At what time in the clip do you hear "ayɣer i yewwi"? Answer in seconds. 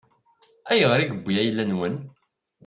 0.71-1.33